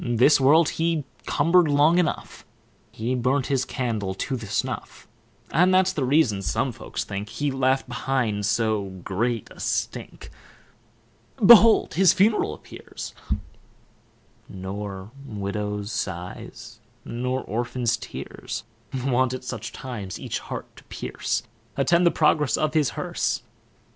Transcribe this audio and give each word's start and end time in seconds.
This 0.03 0.41
world 0.41 0.67
he 0.69 1.03
cumber'd 1.27 1.67
long 1.67 1.99
enough; 1.99 2.43
He 2.91 3.13
burnt 3.13 3.45
his 3.45 3.65
candle 3.65 4.15
to 4.15 4.35
the 4.35 4.47
snuff; 4.47 5.07
And 5.51 5.71
that's 5.71 5.93
the 5.93 6.03
reason, 6.03 6.41
some 6.41 6.71
folks 6.71 7.03
think, 7.03 7.29
He 7.29 7.51
left 7.51 7.87
behind 7.87 8.47
so 8.47 8.85
great 9.03 9.47
a 9.51 9.59
stink. 9.59 10.31
Behold 11.45 11.93
his 11.93 12.13
funeral 12.13 12.55
appears, 12.55 13.13
Nor 14.49 15.11
widow's 15.23 15.91
sighs, 15.91 16.79
nor 17.05 17.43
orphan's 17.43 17.95
tears, 17.95 18.63
Wont 19.05 19.35
at 19.35 19.43
such 19.43 19.71
times 19.71 20.19
each 20.19 20.39
heart 20.39 20.77
to 20.77 20.83
pierce, 20.85 21.43
Attend 21.77 22.07
the 22.07 22.09
progress 22.09 22.57
of 22.57 22.73
his 22.73 22.89
hearse. 22.97 23.43